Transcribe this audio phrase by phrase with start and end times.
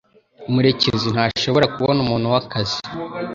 [0.53, 2.77] Murekezi ntashobora kubona umuntu wakazi.